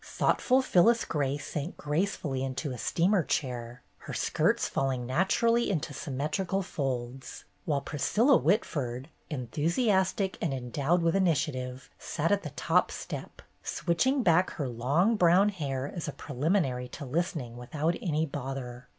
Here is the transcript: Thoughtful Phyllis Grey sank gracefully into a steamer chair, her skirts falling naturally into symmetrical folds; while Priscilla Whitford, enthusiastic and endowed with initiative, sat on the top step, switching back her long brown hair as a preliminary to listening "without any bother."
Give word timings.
Thoughtful 0.03 0.63
Phyllis 0.63 1.05
Grey 1.05 1.37
sank 1.37 1.77
gracefully 1.77 2.43
into 2.43 2.71
a 2.71 2.77
steamer 2.79 3.21
chair, 3.23 3.83
her 3.99 4.15
skirts 4.15 4.67
falling 4.67 5.05
naturally 5.05 5.69
into 5.69 5.93
symmetrical 5.93 6.63
folds; 6.63 7.45
while 7.65 7.81
Priscilla 7.81 8.35
Whitford, 8.35 9.09
enthusiastic 9.29 10.39
and 10.41 10.55
endowed 10.55 11.03
with 11.03 11.15
initiative, 11.15 11.87
sat 11.99 12.31
on 12.31 12.39
the 12.41 12.49
top 12.49 12.89
step, 12.89 13.43
switching 13.61 14.23
back 14.23 14.49
her 14.53 14.67
long 14.67 15.17
brown 15.17 15.49
hair 15.49 15.93
as 15.95 16.07
a 16.07 16.13
preliminary 16.13 16.87
to 16.87 17.05
listening 17.05 17.55
"without 17.55 17.95
any 18.01 18.25
bother." 18.25 18.87